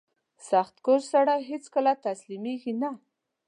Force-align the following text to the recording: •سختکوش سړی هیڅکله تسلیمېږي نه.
•سختکوش 0.49 1.01
سړی 1.13 1.39
هیڅکله 1.49 1.91
تسلیمېږي 2.05 2.73
نه. 2.81 2.89